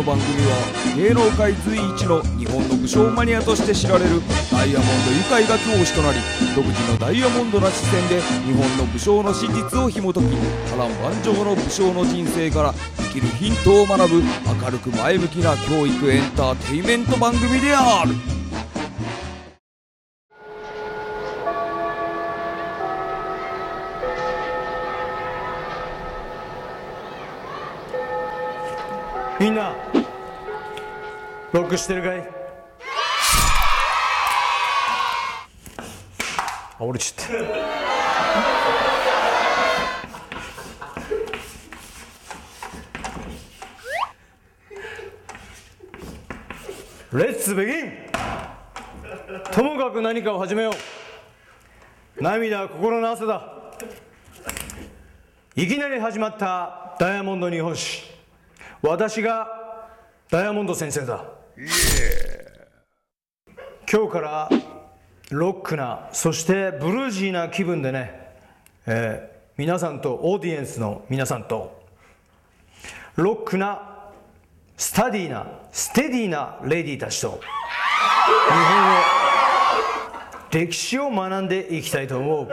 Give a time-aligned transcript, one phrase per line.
[0.00, 6.18] の番組は芸能界随一の日本の武将マニアとして知られるダイヤモンド愉快が教師となり
[6.56, 10.26] 独自のダイヤモンドな視線で日本の武将の真実を紐解き
[10.70, 14.22] 波乱万丈の武将の人生から生きるヒントを学ぶ
[14.64, 18.39] 明るく前向きな教育エンターテインメント番組である。
[29.40, 29.74] みんな
[31.50, 32.28] ロックしてるかい？
[36.78, 37.32] あ折れちゃった。
[47.16, 47.92] レッツベギン
[49.50, 50.72] ともかく何かを始めよ
[52.18, 52.22] う。
[52.22, 53.54] 涙は心の汗だ。
[55.56, 58.09] いきなり始まったダイヤモンド日本史。
[58.82, 59.88] 私が
[60.30, 61.24] ダイヤモンド先生だ。
[63.90, 64.48] 今日から
[65.30, 68.30] ロックなそしてブルージーな気分でね、
[68.86, 71.82] えー皆さんとオーディエンスの皆さんと
[73.16, 73.98] ロックな
[74.78, 77.36] スタディーなステディーなレディーたちと日
[78.54, 79.00] 本を
[80.50, 82.48] 歴史を学んでいきたいと思う。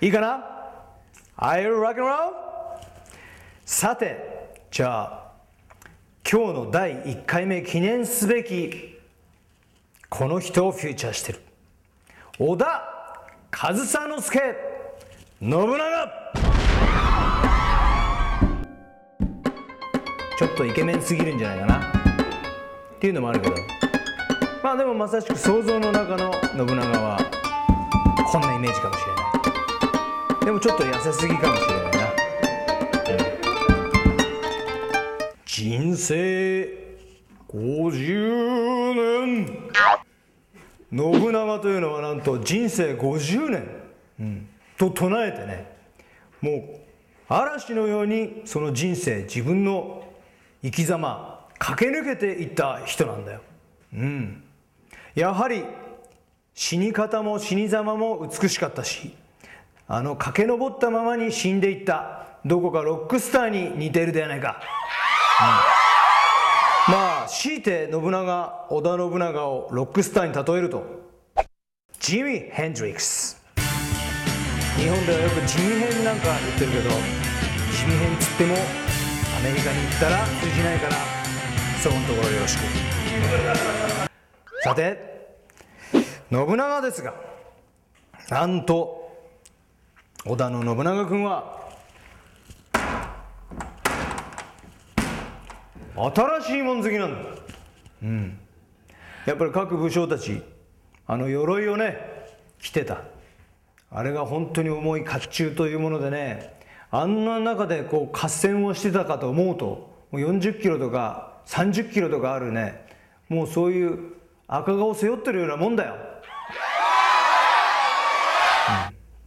[0.00, 0.42] いいかな
[1.36, 2.32] ？Are you rock and roll?
[3.66, 5.25] さてじゃあ
[6.28, 8.98] 今日の第1回目記念すべき
[10.08, 11.40] この人をフューチャーしてる。
[12.40, 12.82] 織田
[13.52, 14.40] 上総介
[15.40, 15.68] 信長。
[20.36, 21.92] ちょっとイケメンすぎるんじゃないかな。
[22.96, 23.54] っていうのもあるけど。
[24.64, 27.20] まあでもまさしく想像の中の信長は
[28.32, 30.44] こんなイメージかもしれない。
[30.46, 31.85] でもちょっと痩せすぎかもしれない。
[35.56, 36.68] 人生
[37.48, 39.70] 50年。
[40.92, 43.68] 信長というのはなんと人生50年、
[44.20, 44.48] うん。
[44.76, 45.74] と唱えてね。
[46.42, 46.80] もう
[47.30, 50.04] 嵐のようにその人生自分の
[50.62, 53.40] 生き様駆け抜けていった人なんだよ、
[53.94, 54.44] うん、
[55.14, 55.64] やはり
[56.54, 59.14] 死に方も死に様も美しかったし
[59.88, 64.60] あの駆け上ったままに死んでいったどこかロックスターに似てるではないか、
[65.38, 70.82] まあ強いて信長織田信長をロックスターに例えると
[72.00, 73.36] ジミー・ヘンドリックス
[74.78, 80.92] 日本ではよくジミーヘンなんか言ってるけどジミーヘンつってもアメリカに行ったら通じないから
[81.82, 82.60] そこのところよろしく。
[84.62, 85.36] さて
[86.30, 87.14] 信長ですが
[88.30, 89.12] なんと
[90.24, 91.65] 織田の信長君は
[95.96, 97.30] 新しいもん好きなんだ。
[98.02, 98.38] うん。
[99.24, 100.42] やっぱり各武将たち
[101.06, 101.98] あの鎧をね
[102.60, 103.02] 着てた。
[103.90, 106.58] あれが本当に重い甲冑というものでね
[106.90, 112.84] あんな中でこう合戦をしてたかと思うともう40キロとか30キロとかあるね
[113.28, 114.14] もうそういう
[114.48, 115.94] 赤顔背負ってるようなもんだよ、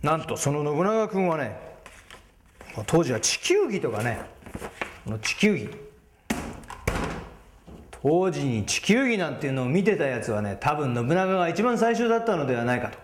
[0.03, 0.07] うん。
[0.07, 1.57] なんとその信長君はね
[2.85, 4.21] 当時は地球儀とかね
[5.05, 5.69] この地球儀
[8.01, 12.97] 当時に地球儀なんていうのを見てたやつはね多分信長が一番最初だったのではないかと。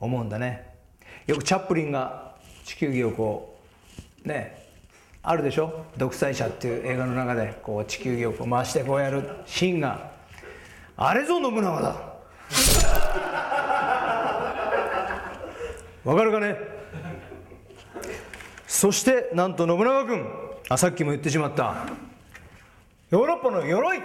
[0.00, 0.66] 思うんだね。
[1.26, 2.34] よくチャップリンが
[2.64, 3.58] 地球儀をこ
[4.24, 4.66] うね
[5.22, 9.28] あるでしょ「独裁者」っていう映画の中でこう地球儀をこう回してこうやる。
[9.44, 10.10] シーンが
[10.96, 11.94] あれぞ信長だ。
[16.04, 16.56] わかるかね？
[18.66, 20.26] そしてなんと信長君
[20.70, 22.09] あさっきも言ってしまった。
[23.10, 24.00] ヨーロッパの鎧。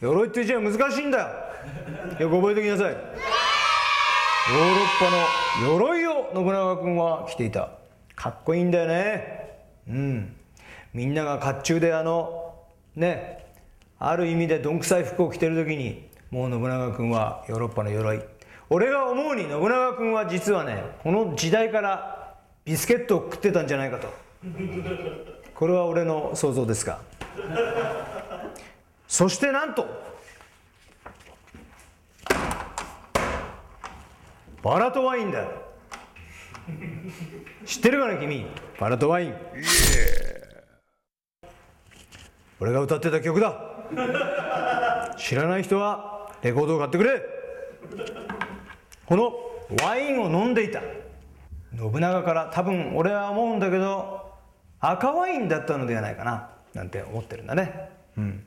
[0.00, 1.26] 鎧って字は難しいんだよ。
[2.20, 2.92] よく覚えておきなさい。
[2.92, 3.04] ヨーロ
[4.80, 5.10] ッパ
[5.68, 7.68] の鎧を信長君は着ていた。
[8.16, 9.58] かっこいいんだよね。
[9.90, 10.36] うん。
[10.94, 12.54] みんなが甲冑であの
[12.96, 13.44] ね
[13.98, 18.22] ある意味でどんくさい服を着てる時にもう信長君はヨーロッパの鎧。
[18.70, 24.08] 俺が思うに信長君は実はねこの時代からビスケットを食ってたんじゃないかと。
[25.54, 27.00] これは俺の想像ですが。
[29.06, 29.86] そしてなんと
[34.62, 35.46] バラとワインだ
[37.66, 38.46] 知ってるかね君？
[38.80, 39.34] バラとワイン。
[42.60, 43.54] 俺が歌ってた曲だ。
[45.18, 47.22] 知らない人はレコードを買ってくれ。
[49.04, 49.34] この
[49.84, 50.80] ワインを飲んでいた。
[51.76, 54.32] 信長から多分俺は思うんだけど
[54.80, 57.88] 赤ワインだったのではないかななんて思ってるんだね。
[58.18, 58.44] うん。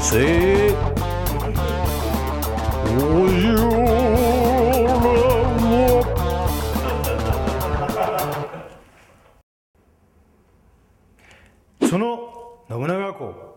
[0.00, 0.72] せ
[2.96, 3.56] おじ
[11.88, 13.56] その信長公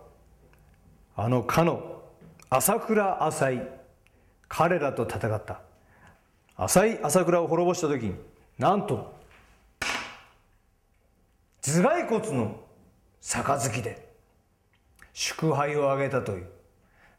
[1.15, 2.01] あのかの
[2.49, 3.67] 朝倉浅井
[4.47, 5.61] 彼らと戦った。
[6.57, 8.15] 浅井朝倉を滅ぼした時に
[8.57, 9.13] なんと
[11.61, 12.68] 頭蓋骨の
[13.21, 14.09] 杯で
[15.13, 16.47] 祝杯を挙げたという。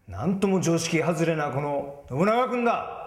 [0.08, 3.06] なんとも常識外れなこの信長君だ。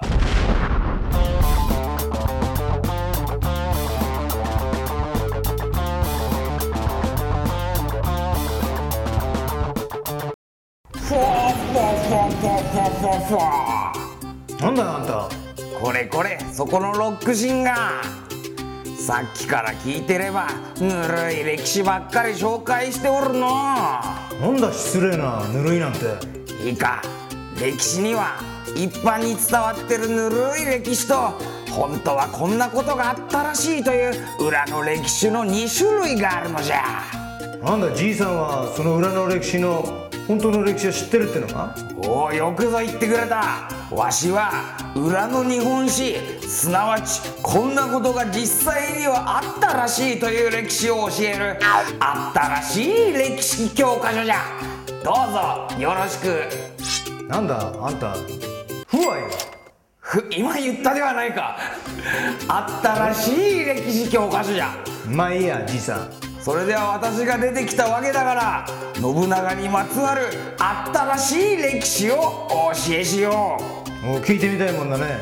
[14.61, 15.29] なんだよあんた。
[15.81, 18.22] これこれそこのロックシンガー。
[19.05, 20.47] さっきから聞いてれば
[20.79, 23.49] ぬるい歴史ばっかり紹介しておるの。
[23.49, 25.99] なんだ失礼なぬるいなんて。
[26.65, 27.01] いいか
[27.59, 28.37] 歴史には
[28.77, 31.15] 一般に伝わってるぬるい歴史と
[31.69, 37.03] 本当はこんなことがあったらしいという裏の歴史の2種類があるのじゃ。
[37.61, 43.69] なんだじいさんはその裏の歴史の本当の歴史を知ってるってのかおおよくぞ言ってくれた。
[43.91, 46.15] わしは裏の日本史
[46.47, 51.59] すなわちこんなことが実際にはあったらしいという歴史を教える。
[51.99, 54.37] あったらしい歴史教科書じゃ。
[55.03, 57.27] どうぞよろしく。
[57.27, 58.15] なんだあんた。
[58.87, 59.27] 不和よ
[59.99, 61.57] ふ今言ったではないか。
[62.47, 64.73] あったらしい歴史教科書じゃ。
[65.07, 70.23] まあいいやじいさんそれでは私が出てきたわけだから信長にまつわる
[70.59, 73.57] あったらしい歴史をお教えしよ
[74.03, 74.05] う。
[74.05, 75.21] もう聞いてみたいもんだね。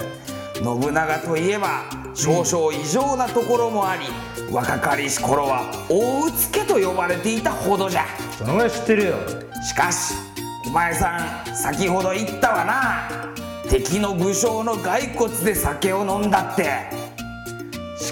[0.55, 1.83] 信長といえば
[2.15, 4.05] 少々異常なところもあり、
[4.51, 8.05] 若かりし頃は大うつけと呼ばれていたほどじゃ。
[8.39, 9.17] そのぐらい知ってるよ。
[9.61, 10.15] しかし
[10.65, 13.31] お前さん先ほど言ったわな。
[13.69, 16.63] 敵の武将の骸骨で酒を飲んだって。
[16.63, 17.00] し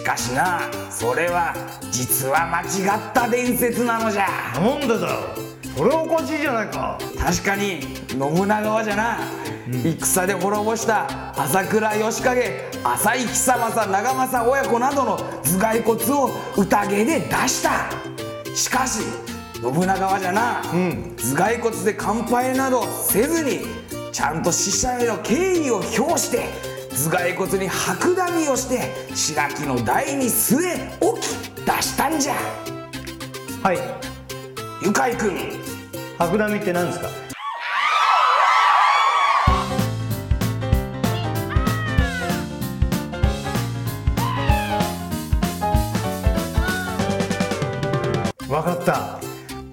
[0.09, 1.53] かしなそれは
[1.91, 4.27] 実は間違った伝説なのじゃ。
[4.56, 5.19] なんでだよ。
[5.77, 6.97] それはおかしいじゃないか。
[7.15, 9.19] 確かに信長はじゃな、
[9.71, 11.06] 戦で滅ぼした
[11.39, 17.91] 朝倉義景浅井久政長政親子などの頭蓋骨を宴で出した。
[18.56, 19.03] しかし
[19.61, 23.67] 信長はじゃな、頭蓋骨で乾杯などせずに
[24.11, 31.25] ちゃんと死者への敬意を表して頭蓋骨に白紙をして白木の台に据え置き
[31.65, 32.33] 出したんじゃ。
[33.63, 33.77] はい。
[34.83, 35.38] ゆかいくん
[36.18, 37.07] 白波って何ですか？
[48.50, 49.19] わかった。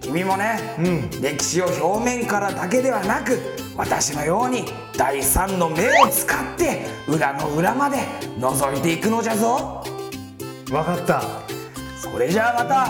[0.02, 0.76] 君もね、
[1.20, 3.38] 歴史を表面からだけではなく
[3.76, 4.64] 私のように
[4.96, 7.98] 第三の目を使って裏の裏まで
[8.38, 9.84] 覗いていくのじゃぞ。
[10.72, 11.22] わかった。
[11.96, 12.86] それじゃあまた。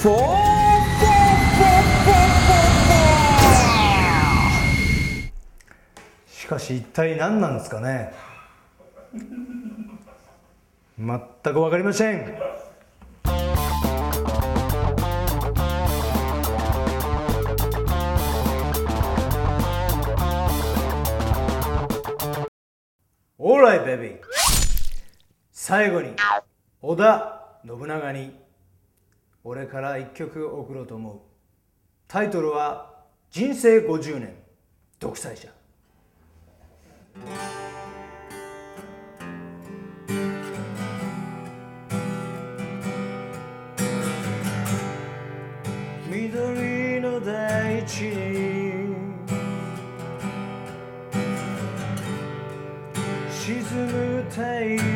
[0.00, 6.32] フォーフォーフォーフォーフォー。
[6.32, 8.14] しかし一体何なんですかね。
[10.98, 11.20] 全
[11.54, 12.38] くわかりません
[25.70, 26.10] 最後に
[26.82, 28.34] 織田信長に
[29.44, 31.20] 俺から一曲送ろうと思う。
[32.08, 32.92] タイトルは
[33.30, 34.34] 「人生50年
[34.98, 35.48] 独裁者」
[46.10, 48.96] 緑の大地に
[53.30, 54.89] 沈む太陽。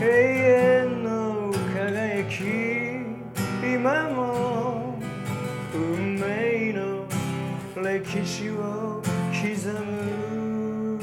[0.00, 2.40] 永遠の輝き
[3.62, 4.98] 今も
[5.74, 7.04] 運命の
[7.76, 10.98] 歴史を刻む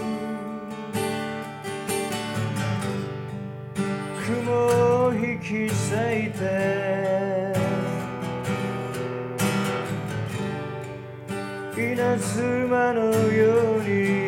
[4.25, 7.53] 雲を引き裂いて
[11.77, 14.26] 稲妻のように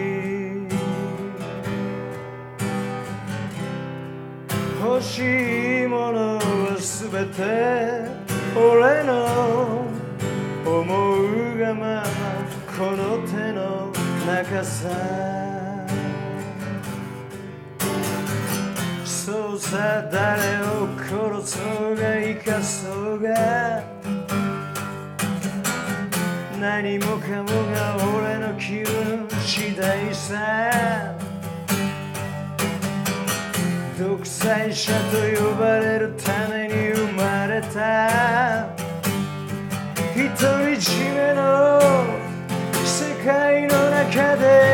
[4.99, 7.39] 欲しいものは全て
[8.53, 9.87] 俺の
[10.65, 12.03] 思うがまま
[12.77, 13.93] この手の
[14.27, 14.89] 中さ。
[19.05, 23.81] そうさ誰を殺そうが生かそうが。
[26.59, 31.28] 何もかもが俺の気分次第さ。
[33.99, 38.69] 独裁者と呼ばれるために生まれた。
[40.15, 40.25] 独
[40.65, 41.81] り占めの
[42.85, 44.68] 世界の中で。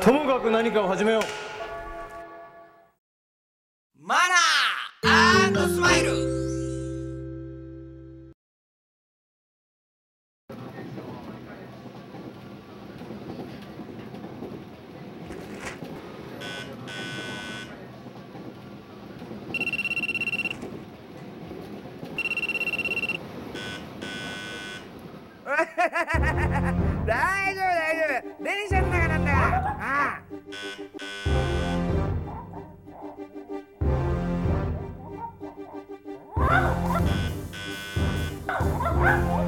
[0.00, 1.51] ともかく何かを始めよう。
[30.54, 30.82] Ah!